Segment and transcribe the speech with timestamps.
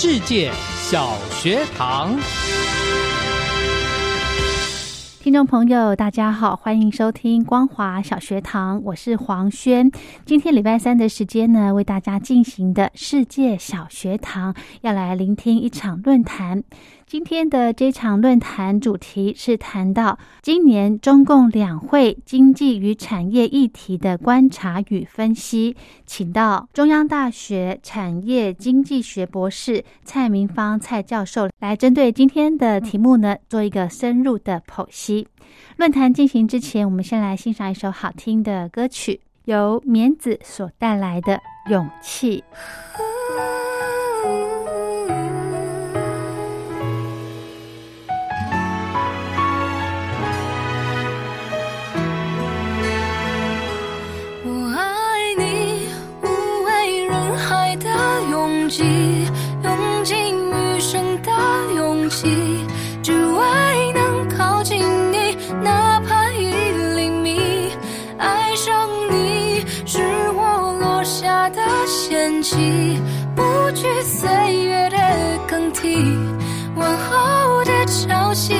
[0.00, 2.16] 世界小学堂，
[5.20, 9.90] 听众朋友，大家好，欢迎收听光华小学堂，我是黄轩。
[10.24, 16.62] 今天礼拜三的时间呢，为大家进行的世界小学堂，要来聆听一场论坛。
[17.08, 35.26] 今天的这场论坛主题是谈到今年中共两会经济与产业议题的观察与分析，请到中央大学产业经济学博士蔡明芳蔡教授来针对今天的题目呢做一个深入的剖析。
[35.78, 41.36] 论坛进行之前，我们先来欣赏一首好听的歌曲，由棉子所带来的
[41.70, 42.44] 《勇气》。
[58.68, 60.16] 用尽
[60.50, 61.32] 余生的
[61.74, 62.28] 勇气，
[63.02, 64.78] 只为能靠近
[65.10, 66.52] 你，哪怕一
[66.94, 67.72] 厘米。
[68.18, 69.98] 爱上你是
[70.32, 73.02] 我落下的陷阱，
[73.34, 74.28] 不惧岁
[74.64, 74.98] 月的
[75.48, 75.96] 更替，
[76.76, 78.52] 问候的潮汐，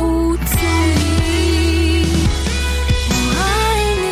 [0.00, 0.56] 不足
[1.26, 2.06] 以
[3.12, 3.44] 我爱
[4.00, 4.08] 你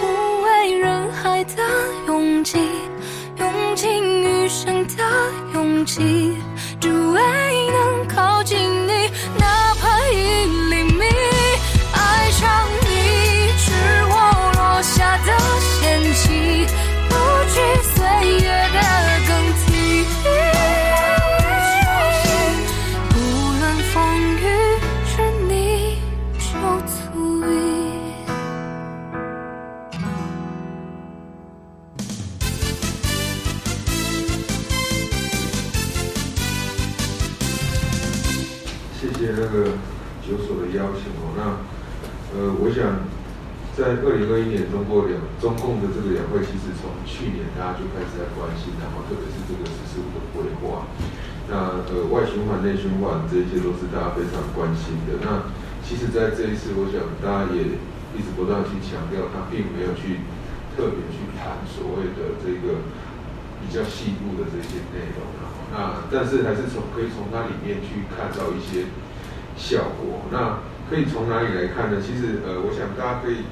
[0.00, 0.02] 无
[0.42, 1.62] 畏人海的
[2.08, 2.58] 拥挤
[3.38, 3.46] 用
[3.76, 5.04] 尽余生的
[5.52, 6.36] 勇气
[6.80, 7.20] 只为
[7.70, 8.58] 能靠近
[43.74, 50.86] 在二零二一年中国两中共的这个两会，其实从去年大家就开始在关心，然后特别是这个“十四五”的规划。
[51.50, 55.18] 那呃，外循环、内循环，这些都是大家非常关心的。
[55.26, 55.50] 那
[55.82, 57.74] 其实，在这一次，我想大家也
[58.14, 60.22] 一直不断去强调，他并没有去
[60.78, 62.78] 特别去谈所谓的这个
[63.58, 65.26] 比较细部的这些内容。
[65.74, 68.86] 那但是还是从可以从它里面去看到一些
[69.58, 70.30] 效果。
[70.30, 71.98] 那可以从哪里来看呢？
[71.98, 73.44] 其实呃，我想大家可以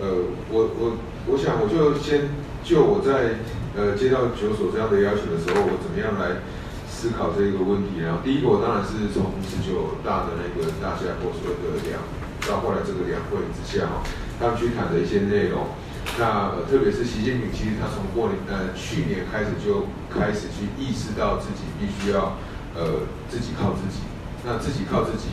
[0.00, 0.96] 呃，我我
[1.28, 2.32] 我想我就先
[2.64, 3.36] 就我在
[3.76, 6.40] 呃接到九所这样的邀请的时候，我怎么样来
[6.88, 8.00] 思考这个问题。
[8.00, 12.00] 然后第一个，我当然是从十九大的那个大架构所谓的两
[12.48, 14.00] 到后来这个两会之下哈，
[14.40, 15.68] 他们去谈的一些内容。
[16.16, 22.40] 那呃特别是习近平，其实他从过年呃去年开始就开始去意识到自己必须要
[22.72, 24.00] 呃自己靠自己。
[24.48, 25.28] 那自己靠自己，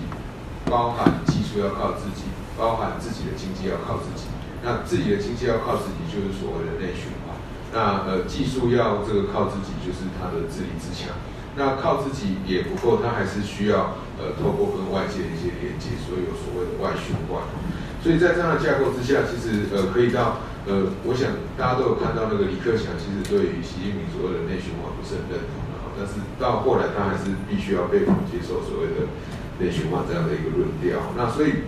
[0.68, 2.28] 包含技术要靠自己，
[2.60, 4.28] 包含自己的经济要靠自己。
[4.64, 7.36] 那自己的经济要靠自己，就是所谓的内循环。
[7.74, 11.16] 那呃技术要这个靠自己，就是他的自立自强。
[11.58, 17.42] 那靠自己也不够，他还是需要呃透过跟外界的一些连接，所以有所谓的外循环。
[18.02, 20.40] 所以在这样的架构之下，其实呃可以到。
[20.68, 25.80] 呃，我想大家都有看到那个李克强，其实对于习近平所谓的内循环不是很认同的。
[25.96, 29.08] 但是到后来，他还是必须要被迫接受所谓的
[29.64, 31.00] 内循环这样的一个论调。
[31.16, 31.64] 那所以，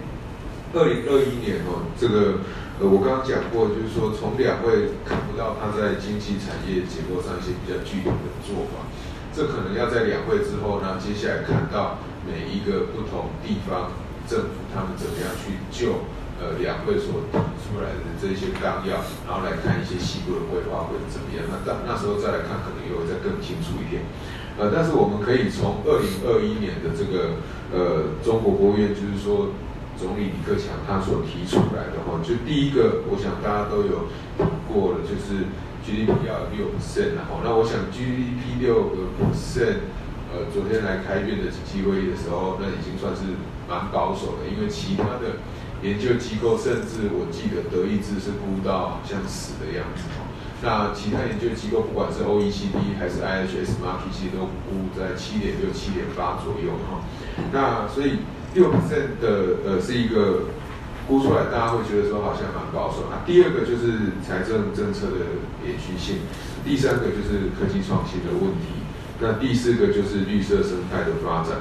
[0.75, 2.43] 二零二一年哦，这个
[2.79, 8.87] 呃，我刚刚讲过，就是说从两会看不到他在经济产业结构上一些比较具体的做法。
[9.35, 13.91] 这可能要在两会之后呢，接下来看到每一个不同地方
[14.23, 16.07] 政府他们怎么样去救。
[16.39, 17.35] 呃，两会所提
[17.67, 21.43] 出来的这些纲要，然后来看一些细部的规划会怎么样？
[21.51, 24.07] 那到那时候再来看，可能也会再更清楚一点。
[24.55, 27.43] 呃，但是我们可以从二零二一年的这个
[27.75, 29.51] 呃中国国务院，就是说
[29.99, 34.07] 总理李克强他所提出来的哈，就第一个，我想大家都有
[34.39, 35.51] 提过了，就是
[35.83, 37.43] GDP 要六 percent 哈。
[37.43, 39.91] 那我想 GDP 六个 percent，
[40.31, 43.35] 呃，昨天来开院的经济会议的时候，那已经算是
[43.67, 45.37] 蛮保守的，因为其他的。
[45.81, 50.27] 研究机构甚至我记得德意志是估到好像死的样子哦。
[50.61, 56.99] 那其他研究机构不管是 OECD 还是 IHS Markit 都估在七点六、七点八左右哈。
[57.53, 58.19] 那所以
[58.53, 60.43] 六 percent 的呃是一个
[61.07, 63.05] 估出来，大家会觉得说好像蛮保守。
[63.09, 66.17] 那第二个就是财政政策的延续性，
[66.63, 68.79] 第三个就是科技创新的问题，
[69.19, 71.59] 那第四个就是绿色生态的发展。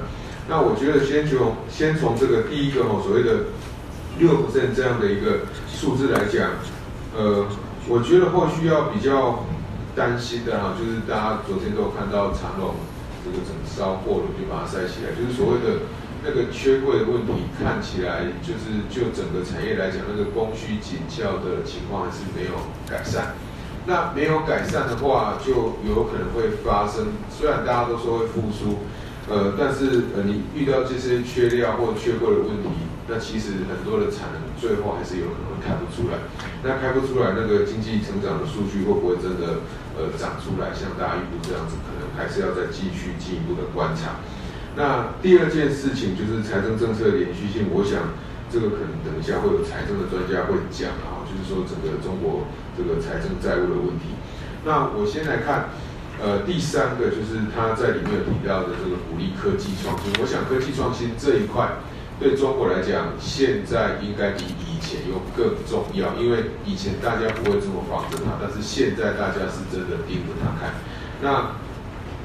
[0.48, 3.44] 那我觉得先从先从这个第一个哦所谓的。
[4.18, 6.50] 六 percent 这样的一个数字来讲，
[7.16, 7.46] 呃，
[7.86, 9.46] 我觉得或许要比较
[9.94, 12.74] 担心的哈，就是大家昨天都有看到长隆
[13.22, 15.86] 这个整烧货了，就把它塞起来，就是所谓的
[16.24, 22.54] 那个缺柜的问题，看起来就是就整个产业来讲，那个供需紧俏的情况还是没有
[22.88, 23.34] 改善。
[23.86, 27.06] 那没有改善的话，就有可能会发生。
[27.30, 28.84] 虽然大家都说会复苏，
[29.30, 32.68] 呃，但是呃，你遇到这些缺料或缺柜的问题。
[33.10, 36.20] 那其实很多的产能最后还是有可能会开不出来，
[36.60, 39.64] 那开不出来，那个经济成长的数据会不会真的
[39.96, 40.76] 呃长出来？
[40.76, 44.20] 像大家预估这样子，可能还是要再继续进一步的观察。
[44.78, 48.14] 那第二件事情就是财政政策的连续性，我想
[48.46, 52.46] 这个可能等一下会有财政的专家会讲啊，就是说整个中国
[52.78, 54.14] 这个财政债务的问题。
[54.62, 55.74] 那我先来看，
[56.22, 61.82] 呃，第三个就是他在里面有提到的这个鼓励科技创新，我想科技创新这一块。
[62.20, 70.74] 对中国来讲，现在应该比以前又更重要，因为以前大家不会这么防着它，但是现在大家是真的盯着它看。
[71.22, 71.54] 那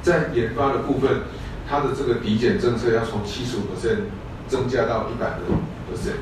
[0.02, 1.22] 在研发的部分，
[1.68, 3.60] 它的这个抵减政策要从七十五
[4.46, 5.44] 增加到一百个
[5.90, 6.20] percent。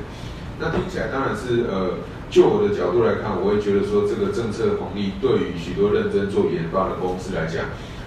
[0.59, 1.97] 那听起来当然是呃，
[2.29, 7.65] 就我的角度来看，我会觉得说这个政策红利对于许多认真做研发的公司来讲，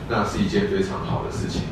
[0.08, 1.62] 那是一件非常好的事情。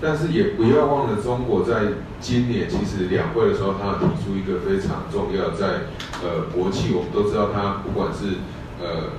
[0.00, 5.88] 但是也不要忘了，中国在今年其实两会的时候，他提出一个非常重要，在
[6.22, 8.36] 呃国企，我们都知道，他不管是
[8.80, 9.16] 呃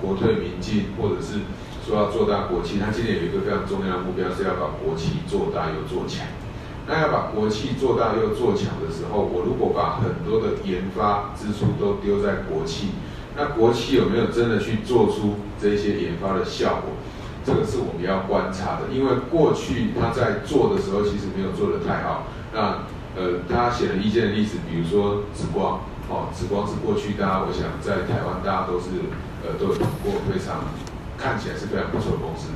[0.00, 1.40] 国退民进，或者是
[1.88, 6.28] 说要做大国企，他今年有一个非常重要的目标，是要把国企做大又做强。
[6.86, 12.92] 那要把国企做大又做强的时候，我如果把很多的研发支出都丢在国企，
[13.34, 16.92] 那国企有没有真的去做出这些研发的效果？
[17.44, 22.28] 这个是我们要观察的，因为过去他在做的时候，其实没有做得太好。
[22.52, 22.84] 那
[23.16, 25.80] 呃，他写了意见的例子，比如说紫光，
[26.10, 29.08] 哦，紫光是过去大家，我想在台湾大家都是
[29.40, 30.68] 呃都有听过，非常
[31.18, 32.48] 看起来是非常不错的公司。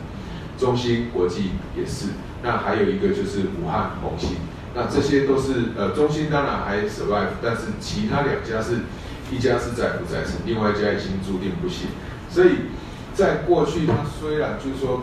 [0.56, 4.36] 中芯国际也是，那还有一个就是武汉红星，
[4.74, 8.86] 那这些都是呃，中芯当然还 survive，但是其他两家是
[9.32, 11.88] 一家是载浮载沉，另外一家已经注定不行。
[12.30, 12.70] 所以
[13.12, 15.02] 在过去，它虽然就是说，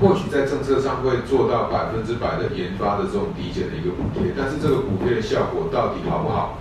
[0.00, 6.58] 或许在政策上会做到百分之百的研发的这种抵减的一个补贴，但是这个补贴的效果到底好不好？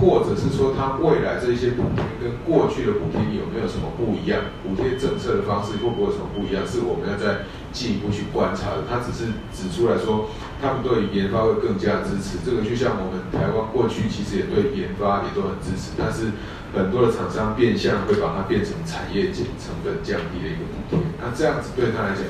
[0.00, 4.42] 或者是说，它未来这些补贴跟过去的补贴有没有什么不一样？
[4.62, 6.66] 补贴政策的方式会不会有什么不一样？
[6.66, 8.82] 是我们要再进一步去观察的。
[8.90, 12.42] 他只是指出来说，他们对研发会更加支持。
[12.44, 16.34] 这个就像我们台湾过去其实也对研发也都很支持，但是
[16.74, 20.98] 很多的厂商变相会把它变成产业减成本降低的一个补贴。
[21.22, 22.26] 那这样子对他来讲，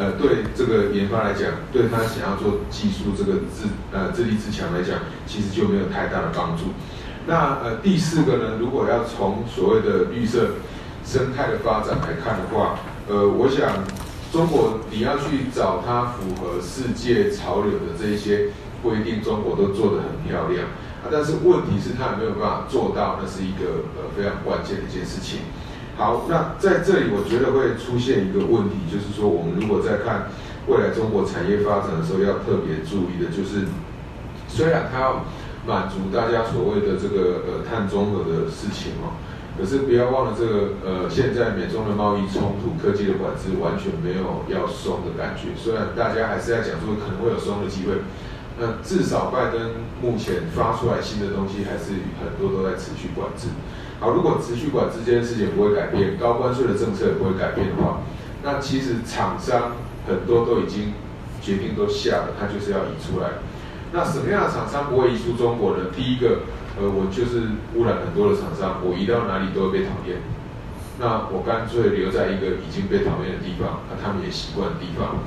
[0.00, 4.96] 呃，对这个研发来讲，对他想要做技术这个自呃自立自强来讲，
[5.28, 6.72] 其实就没有太大的帮助。
[7.26, 10.50] 那呃第四个呢，如果要从所谓的绿色
[11.04, 13.84] 生态的发展来看的话，呃，我想
[14.32, 18.48] 中国你要去找它符合世界潮流的这一些
[18.82, 20.66] 规定，中国都做得很漂亮
[21.02, 21.10] 啊。
[21.10, 25.40] 但是问题是它没有办法做到，那是一个呃非常关键的一件事情。
[25.96, 30.30] 好，那在这里我觉得会出现一个问题，就是说我们如果在看
[30.66, 33.68] 未来中国产业发展的时候，要特别注意的就是，
[34.48, 35.24] 虽然它要
[35.66, 39.14] 满足大家所谓的这个呃碳中和的事情哦，
[39.56, 45.54] 可是不要忘了这个呃现在美中的贸易冲突、科技的管制完全没有要松的感觉。
[45.54, 48.02] 虽然大家还是在讲说可能会有松的机会，
[48.58, 53.46] 那至少拜登目前发出来新的东西还是很多都在持续管制。
[54.00, 58.02] 好，如果持续管制这件事情不会改变，高关税的政策也不会改变的话，
[58.42, 59.78] 那其实厂商
[60.08, 60.92] 很多都已经
[61.40, 63.38] 决定都下了，他就是要移出来。
[63.94, 65.84] 那什么样的厂商不会移出中国呢？
[65.94, 66.48] 第一个，
[66.80, 70.16] 呃，我就是污染很多的厂商，我移到哪里都会被讨厌。
[70.98, 75.20] 那我干脆留在一个已经被讨厌的地方，那他们也习惯的地方。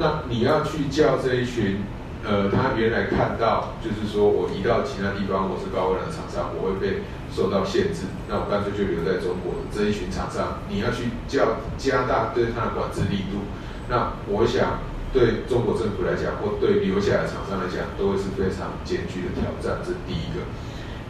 [0.00, 1.86] 那你要去叫这一群，
[2.26, 8.10] 呃，他原来看到就是说我移到其他地方，我是高污染的厂商，我会被受到限制。
[8.28, 13.46] 那我干脆就留在中国这一群厂商，你要去叫加大对它的管制力度。
[13.88, 14.82] 那我想。
[15.12, 19.80] 对中国政府来讲，或对留下来的厂商来讲，都会是非常艰巨的挑战。
[19.84, 20.44] 这是第一个。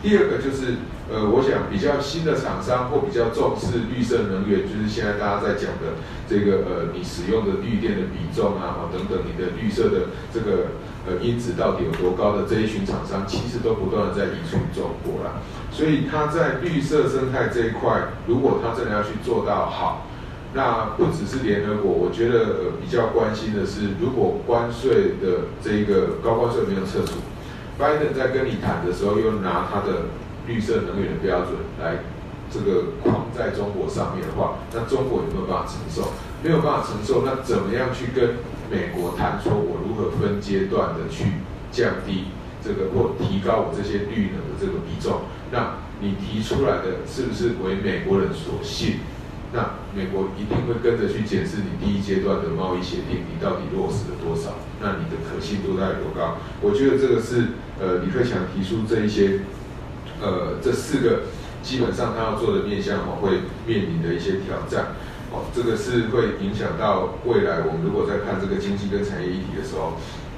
[0.01, 0.79] 第二个就是，
[1.11, 5.99] 呃，我想比较新的厂商或比较重视绿色能源，就是现在大家在讲的
[6.31, 10.71] 这个呃，你使用的绿电的比重啊，等等，你的绿色的这个
[11.03, 15.43] 呃因子到底有多高的这一群厂商，其实都不断的在移出中国了。
[15.73, 20.07] 所以它在绿色生态这一块，如果它真的要去做到好。
[20.59, 27.23] 那不只是联合国，我觉得呃比较关心的是，如果关税的这个高关税没有撤除，
[27.79, 30.11] 拜登在跟你谈的时候，又拿他的
[30.49, 32.03] 绿色能源的标准来
[32.51, 36.11] 这个框在中国上面的话，那中国有没有办法承受？
[36.43, 39.39] 没有办法承受，那怎么样去跟美国谈？
[39.41, 41.39] 说我如何分阶段的去
[41.71, 45.23] 降低这个或提高我这些绿能的这个比重？
[45.53, 48.99] 那你提出来的是不是为美国人所信？
[49.51, 54.61] 那美国一定会跟着去检视你第一阶段的贸易协定，你到底落实了多少？
[54.79, 56.37] 那你的可信度到底有多高？
[56.61, 59.41] 我觉得这个是呃李克强提出这一些
[60.21, 61.23] 呃这四个
[61.63, 64.93] 基本上他要做的面向哦，会面临的一些挑战
[65.33, 69.97] 哦，这个是会影响到未来我们如果在看这个经济跟产业议题的时候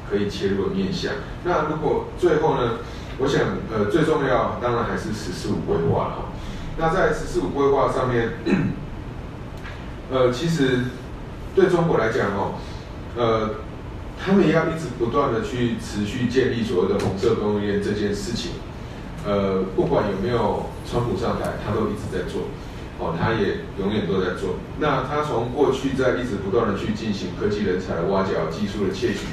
[0.08, 1.12] 可以切入的面向。
[1.42, 2.78] 那如果最后呢，
[3.18, 6.30] 我想呃最重要当然还是“十四五”规划了。
[6.78, 8.38] 那在“十四五”规划上面。
[10.10, 10.80] 呃，其实
[11.54, 12.54] 对中国来讲哦，
[13.16, 13.50] 呃，
[14.18, 18.52] 他们也要一直不断的去持续建立所谓的红色供应链这件事情。
[19.24, 22.42] 呃，不管有没有川普上台，他都一直在做，
[22.98, 24.56] 哦，他也永远都在做。
[24.80, 29.28] 那他从过去在一直不断的去进行科技人才的挖角、技术的窃取，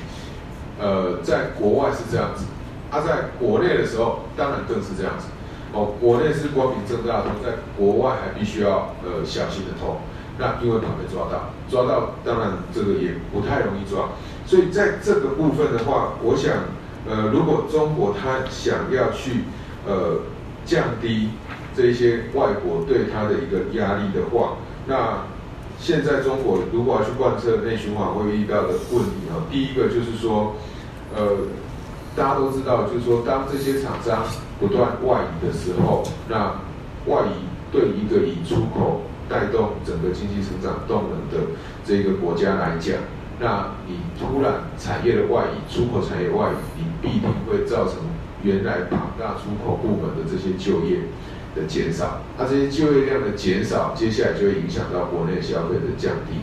[0.80, 2.44] 呃，在国外是这样子，
[2.92, 5.28] 他在国内的时候当然更是这样子。
[5.74, 10.00] 哦，国内是光明正大的，在国外还必须要呃小心的偷。
[10.38, 14.10] 那因为怕被抓到，抓到当然这个也不太容易抓，
[14.46, 16.54] 所以在这个部分的话，我想，
[17.10, 19.46] 呃，如果中国他想要去，
[19.88, 20.20] 呃，
[20.66, 21.30] 降低
[21.76, 25.26] 这些外国对他的一个压力的话，那
[25.80, 30.56] 现在中国如果要去贯彻内循环会遇到的问题啊，第一个就是说，
[31.16, 31.38] 呃，
[32.16, 34.24] 大家都知道，就是说当这些厂商
[34.60, 36.60] 不断外移的时候，那
[37.06, 41.48] 外移对一个以出口带动整个经济成长动能的
[41.86, 42.96] 这个国家来讲，
[43.40, 47.96] 那你突然产业的外移，出口产业外移，你必定会造成
[48.44, 51.00] 原来庞大出口部门的这些就业
[51.56, 52.22] 的减少。
[52.38, 56.40] 那这些就业量的减少，接下来就会影响到国内消费的降低。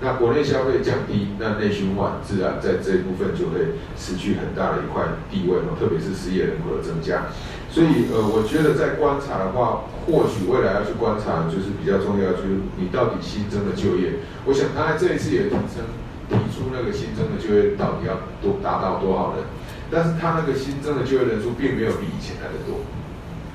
[0.00, 7.26] 那国内消费降低，那内循环自然在这一部分就会失去很大的一块地位哦，特别是失业人口的增加。
[7.74, 14.22] 所以呃，我觉得在观察的话，或许未来要去观察，就是比较重要，就是你到底新增的就业。
[14.46, 15.82] 我想他在这一次也提升
[16.30, 19.42] 提出那个新增的就业到底要多达到多少人，
[19.90, 22.78] 但是他那个新增的就业人数并没有比以前来的多。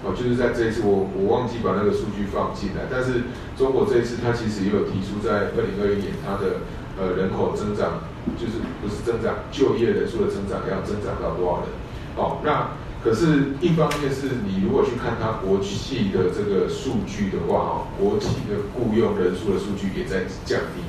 [0.04, 3.24] 哦，就是在这一次，我我忘记把那个数据放进来，但是
[3.56, 6.60] 中国这一次它其实也有提出，在二零二一年它的
[7.00, 8.04] 呃人口增长，
[8.36, 11.72] 就是不是增长就业人数的增长要增长到多少人？
[12.20, 20.84] 哦，那可是，一方面是你如果去看它国企的这个数据的话，哈，国企的雇佣人数的数据也在降低。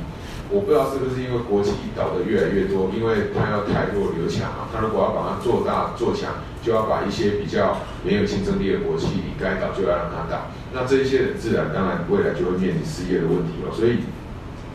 [0.50, 4.66] 我不知道是不是因为国企倒的越来越多，因为它要太弱留强嘛。
[4.74, 10.50] 它如果要把它做大做强，就要把一些比较没有竞争力的国企，你该倒就要让它倒。
[10.74, 13.70] 那这些人自然当然未来就会面临失业的问题了。
[13.70, 14.02] 所以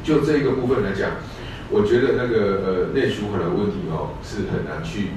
[0.07, 1.19] 就这个部分来讲，
[1.67, 5.11] 我觉得那个呃内循环的问题哦是很难去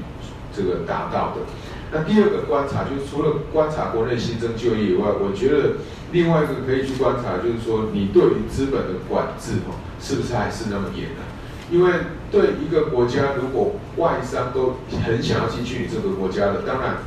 [0.51, 1.47] 这个达到的。
[1.93, 5.77] 那第二个观察就是除了观察国内新增就业以外，我觉得
[6.13, 9.75] 另外一个可以去观察，就是说你对于资本的管制哦。
[10.01, 11.27] 是不是还是那么严呢？
[11.73, 11.93] 因为
[12.31, 16.99] 对一个国家，如果外商都很想要进去你这个国家的，当然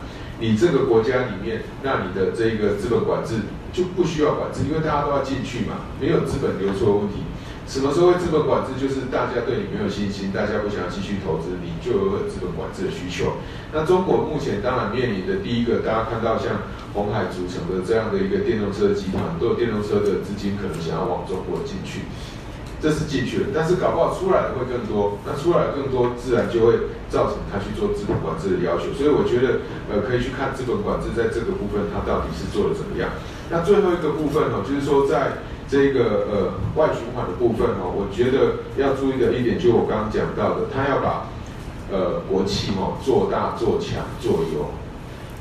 [0.42, 3.36] 你这个国家里面，那你的这个资本管制
[3.72, 7.24] 就不需要管制，因为大家都要进去嘛，没有资本流出的问题。
[7.72, 8.76] 什么时候会资本管制？
[8.76, 13.40] 就是大家对你没有信心，大家不想要继续投资，你就有资本管制的需求。
[13.72, 22.04] 那中国目前当然面临的第一个，大家看到像红海组成的这样的一个电动车集团，都有电动车的资金可能想要往中国进去。
[22.84, 26.76] 这是进去了，但是搞不好出来的会更多，那出来的更多，自然就会
[27.08, 28.92] 造成他去做资本管制的要求。
[29.00, 33.08] 所以我觉得，呃，可以去看资本管制在这个部分，它到底是做的怎么样。
[33.48, 35.40] 那最后一个部分哦，就是说在
[35.72, 36.34] 这个呃
[36.76, 41.32] 外循环的部分哦，我觉得要注意的一点，就我刚刚讲到的，他要把
[41.90, 44.68] 呃国企哦做大、做强、做优。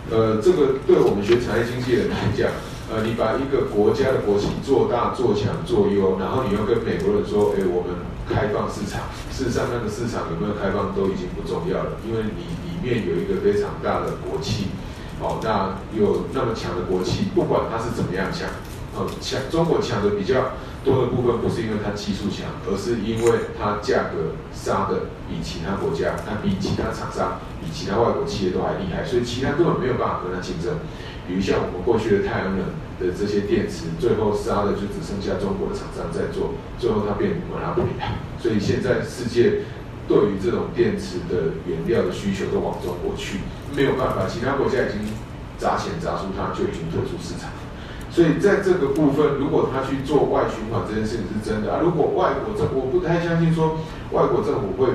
[0.09, 2.47] 呃，这个对我们学产业经济的人来讲。
[2.91, 7.95] 呃，你把一个国家的国企做大、做强、做优，然后你又跟美国人说，哎，我们
[8.27, 9.07] 开放市场。
[9.31, 14.75] 事实上，那个市场有没有开放都已经不重要了，因为你里面有一个非常大的国企，
[15.23, 18.51] 哦，那有那么强的国企，不管它是怎么样强，
[18.97, 30.75] 哦，强中国强的比较多的部分，不是因为它技术强，而是因为它价格杀的比其他国家，它比其他厂商、比其他外国企业都还厉害，所以其他根本没有办法跟它竞争。
[31.29, 32.67] 比如像我们过去的太阳能
[32.99, 37.95] 的这些电池，最后杀的就只剩下中国的厂商在做，最后它变成马拉普利
[38.43, 39.63] 所以现在世界
[40.11, 43.39] 对于这种电池的原料的需求都往中国去，
[43.71, 45.07] 没有办法，其他国家已经
[45.57, 47.47] 砸钱砸出它，就已经退出市场。
[48.11, 53.79] 所以在这个部分，如果他去做外循环这件事情是真的啊，如果外国政我不太相信说
[54.13, 54.89] 外国政府会。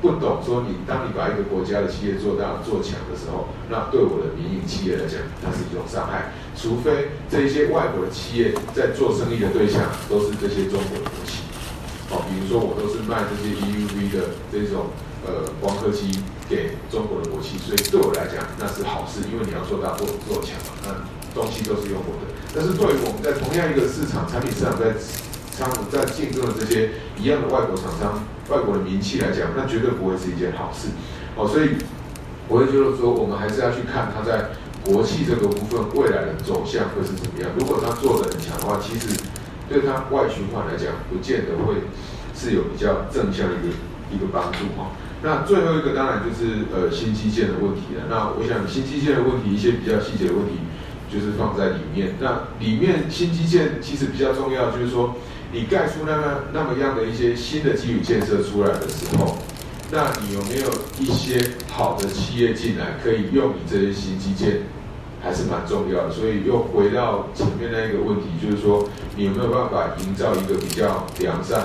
[0.00, 6.32] 不懂说你，当你把一个国家的企业做大做强的时候，那对我的民营企业来讲，它是一种伤害。
[6.56, 11.44] 除非这些外国的企业在做生意的对象都是这些中国的国企，
[12.08, 14.88] 哦，比如说我都是卖这些 EUV 的这种
[15.28, 16.08] 呃光刻机
[16.48, 20.96] 给中国的国企，所以对我来讲那是好事，因为你要做大做做强嘛，那
[21.36, 22.39] 东西都是用我的。
[22.54, 24.94] 但是对于我们在同样一个市场产品市场在。
[25.92, 26.88] 在竞争的这些
[27.20, 30.88] 一样的外国厂商、外国的名气来讲，那绝对不会是一件好事。
[31.36, 31.76] 哦，所以
[32.48, 34.56] 我会觉得说，我们还是要去看它在
[34.88, 37.50] 国企这个部分未来的走向会是怎么样。
[37.58, 39.12] 如果它做的很强的话，其实
[39.68, 41.84] 对它外循环来讲，不见得会
[42.32, 43.68] 是有比较正向的一个
[44.08, 44.96] 一个帮助哈。
[45.20, 48.08] 那最后一个当然就是呃新基建的问题了。
[48.08, 50.56] 那我想新基建的问题，一些比较细节的问题，
[51.12, 52.14] 就是放在里面。
[52.20, 55.16] 那里面新基建其实比较重要，就是说。
[55.52, 59.36] 你盖出那么那么样的一些新的基础建设出来的时候，
[59.90, 60.70] 那你有没有
[61.00, 64.60] 一些好的企业进来可以用你这些新基建，
[65.20, 66.12] 还是蛮重要的。
[66.12, 71.64] 所以又回到前面那一个问题，就是说你有没有办法营造一个比较良善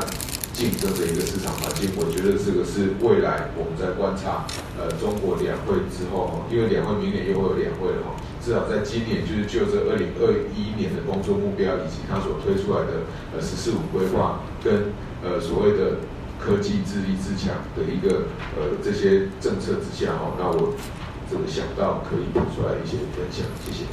[0.56, 1.91] 竞争的一个市场环境？
[2.00, 4.48] 我觉得这个是未来我们在观察
[4.80, 8.15] 呃中国两会之后，因为两会明年又会有两会了哈。
[8.39, 13.04] 至少在今年，就是就这二零二一年的工作目标，以及他所推出来的
[13.36, 16.00] 呃“十四五”规划，跟呃所谓的
[16.39, 20.72] 科技自立自强的一个呃这些政策之下，哈，那我
[21.30, 23.84] 这个想到可以提出来一些分享，谢谢。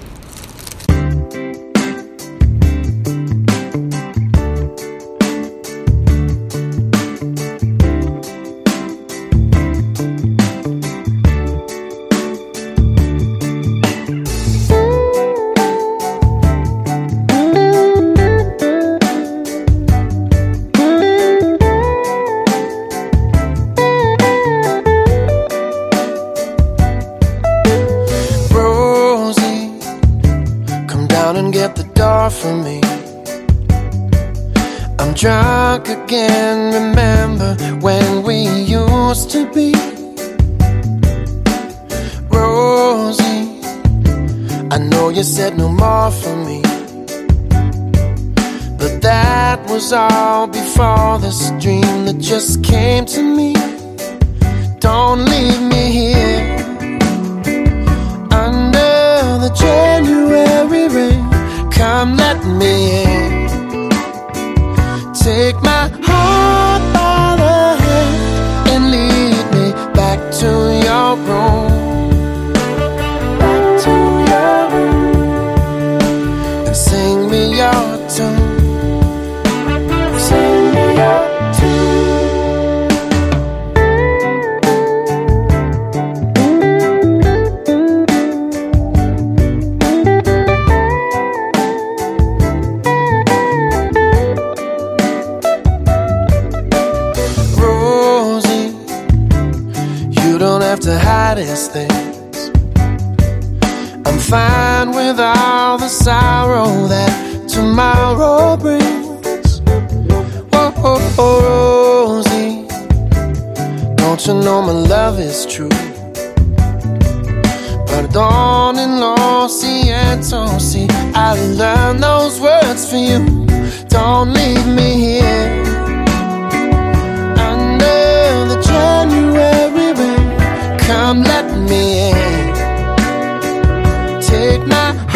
[134.65, 135.12] 妈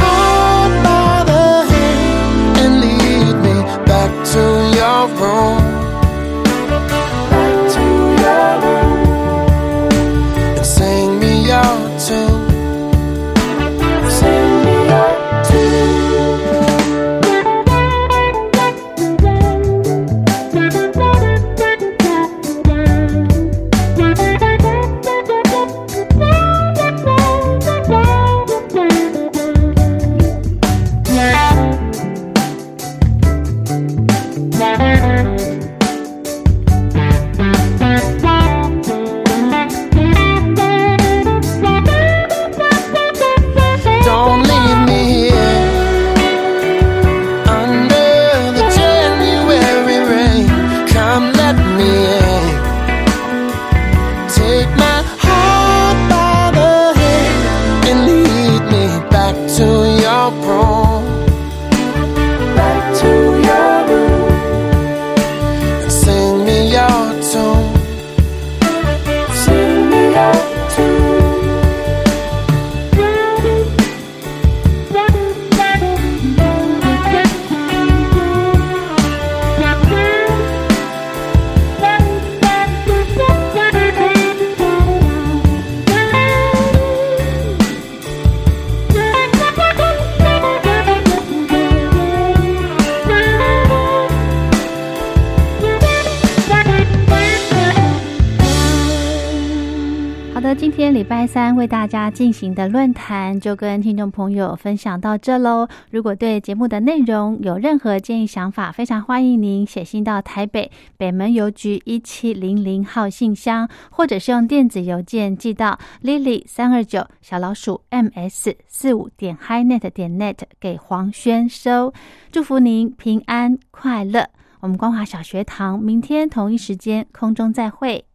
[101.36, 105.68] 三为大家进行的论坛就跟听众朋友分享到这喽。
[105.90, 121.92] 如果对节目的内容有任何建议想法，非常欢迎您写信到台北北门邮局一七零零号信箱，或者是用电子邮件寄到 lily 三二九小老鼠 ms 四五点 hinet 点 net 给黄轩收。
[122.32, 124.30] 祝福您平安快乐。
[124.60, 128.06] 我们光华小学堂明天同一时间空中再会。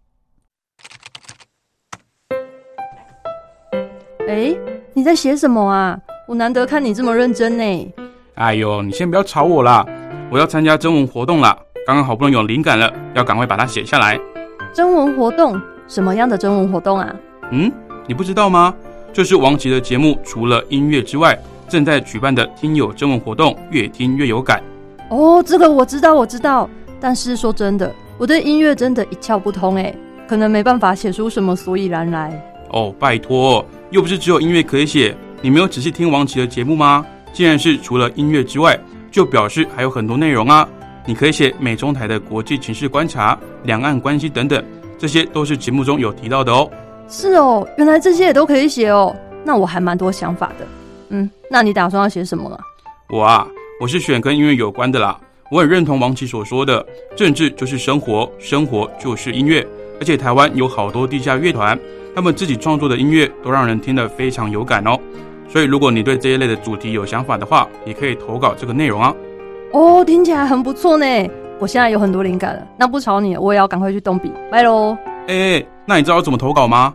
[4.32, 4.56] 哎，
[4.94, 6.00] 你在写什么啊？
[6.26, 7.94] 我难得看你这么认真呢。
[8.36, 9.86] 哎呦，你先不要吵我啦！
[10.32, 11.54] 我要参加征文活动啦，
[11.86, 14.18] 刚刚好不容易有灵感了，要赶快把它写下来。
[14.74, 15.60] 征文活动？
[15.86, 17.14] 什么样的征文活动啊？
[17.52, 17.70] 嗯，
[18.08, 18.74] 你不知道吗？
[19.12, 24.64] 就是王琦的节目，除了音乐之外，正在举办的听友征文活动，越听越有感。
[25.10, 26.70] 哦，这个我知道，我知道。
[27.02, 29.94] 但是说真的，我对音乐真的一窍不通哎，
[30.26, 32.42] 可能没办法写出什么所以然来。
[32.70, 37.06] 哦，拜托，又不是只有音乐可以写，你没有仔细听王琦的节目吗？
[37.34, 38.78] 既然是除了音乐之外，
[39.12, 40.68] 就表示还有很多内容啊。
[41.06, 44.64] 你可以写美中台的国际情势观察、两岸关系等等，
[44.98, 46.70] 这些都是节目中有提到的哦。
[47.10, 49.14] 是哦，原来这些也都可以写哦。
[49.44, 50.68] 那我还蛮多想法的。
[51.10, 52.60] 嗯，那你打算要写什么啊？
[53.10, 53.46] 我啊，
[53.82, 55.20] 我是选跟音乐有关的啦。
[55.50, 59.68] 我很认同王琦所说的，政治就是生活，生活就是音乐。
[60.00, 61.78] 而且台湾有好多地下乐团，
[62.16, 64.98] 他们自己创作的音乐都让人听得非常有感哦。
[65.48, 69.14] 所以如果你对这一类的主题有想法的话，也可以投稿这个内容啊。
[69.74, 71.06] 哦，听起来很不错呢。
[71.60, 74.98] 我现在有很多灵感了，那不吵你，我也要赶快去动笔，拜喽。
[75.28, 76.94] 哎，那你知道怎么投稿吗？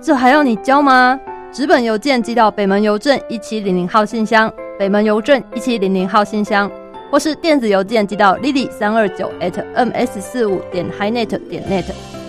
[0.00, 1.18] 这还要你教吗？
[1.50, 6.70] 纸本邮件寄到北门邮政一七零零号信箱，北门邮政一七零零号信箱，
[7.10, 11.62] 或是电子邮件寄到 lily 三二九 at ms 四五点 hinet 点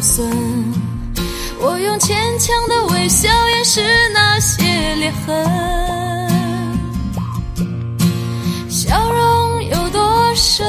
[0.00, 0.26] 损，
[1.60, 3.82] 我用牵强的微笑掩饰
[4.12, 4.62] 那些
[4.96, 6.28] 裂痕。
[8.68, 10.66] 笑容有多深，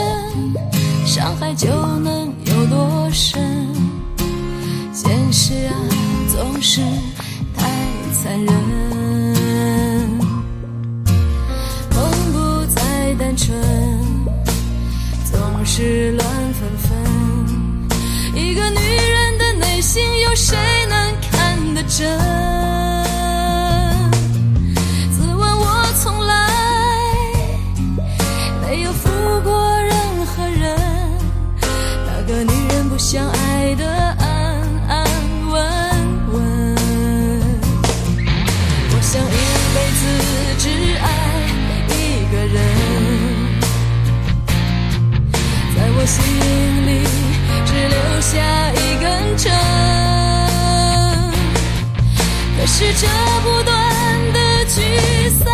[1.06, 1.68] 伤害就
[2.00, 3.68] 能有多深。
[4.94, 5.74] 现实啊，
[6.32, 6.82] 总是
[7.56, 7.68] 太
[8.14, 8.54] 残忍，
[48.32, 48.38] 下
[48.74, 49.52] 一根针，
[52.60, 53.08] 可是这
[53.42, 53.74] 不断
[54.34, 55.49] 的聚散。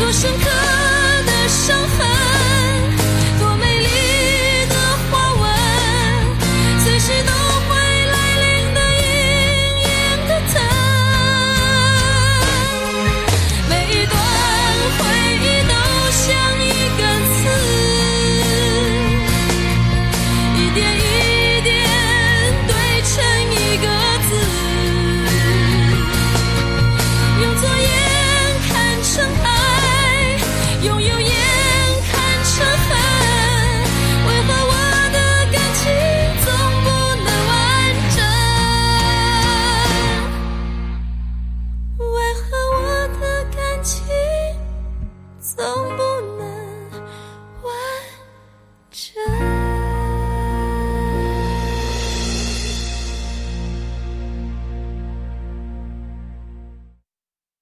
[0.00, 0.59] 多深刻